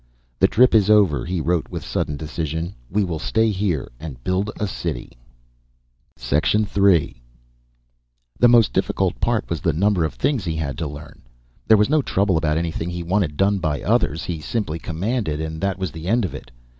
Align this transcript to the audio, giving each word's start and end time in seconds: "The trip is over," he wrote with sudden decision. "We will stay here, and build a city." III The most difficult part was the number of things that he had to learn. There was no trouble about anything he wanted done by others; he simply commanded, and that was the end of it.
"The 0.39 0.47
trip 0.47 0.73
is 0.73 0.89
over," 0.89 1.25
he 1.27 1.39
wrote 1.39 1.69
with 1.69 1.85
sudden 1.85 2.17
decision. 2.17 2.73
"We 2.89 3.03
will 3.03 3.19
stay 3.19 3.51
here, 3.51 3.87
and 3.99 4.23
build 4.23 4.49
a 4.59 4.65
city." 4.65 5.11
III 6.19 7.21
The 8.39 8.47
most 8.49 8.73
difficult 8.73 9.21
part 9.21 9.47
was 9.47 9.61
the 9.61 9.73
number 9.73 10.03
of 10.03 10.15
things 10.15 10.45
that 10.45 10.49
he 10.49 10.55
had 10.57 10.75
to 10.79 10.87
learn. 10.87 11.21
There 11.67 11.77
was 11.77 11.87
no 11.87 12.01
trouble 12.01 12.35
about 12.35 12.57
anything 12.57 12.89
he 12.89 13.03
wanted 13.03 13.37
done 13.37 13.59
by 13.59 13.83
others; 13.83 14.23
he 14.23 14.39
simply 14.41 14.79
commanded, 14.79 15.39
and 15.39 15.61
that 15.61 15.77
was 15.77 15.91
the 15.91 16.07
end 16.07 16.25
of 16.25 16.33
it. 16.33 16.49